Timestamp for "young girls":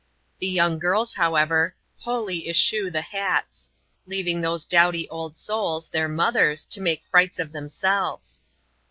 0.51-1.13